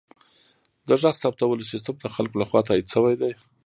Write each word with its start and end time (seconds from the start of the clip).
د 0.87 0.89
غږ 1.01 1.15
ثبتولو 1.23 1.69
سیستم 1.71 1.95
د 1.99 2.05
خلکو 2.15 2.35
لخوا 2.41 2.61
تایید 2.67 2.87
شوی 2.93 3.15
دی. 3.21 3.31